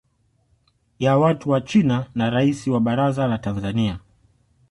ya 0.99 1.17
watu 1.17 1.49
wa 1.49 1.61
China 1.61 2.07
na 2.15 2.29
Rais 2.29 2.67
wa 2.67 2.79
baraza 2.79 3.27
la 3.27 3.37
Tanzania 3.37 3.99